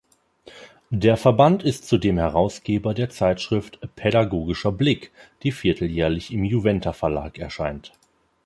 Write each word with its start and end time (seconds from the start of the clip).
Der 0.89 1.15
Verband 1.15 1.61
ist 1.61 1.87
zudem 1.87 2.17
Herausgeber 2.17 2.95
der 2.95 3.11
Zeitschrift 3.11 3.79
„Pädagogischer 3.95 4.71
Blick“, 4.71 5.11
die 5.43 5.51
vierteljährlich 5.51 6.33
im 6.33 6.43
Juventa-Verlag 6.43 7.37
erscheint. 7.37 7.93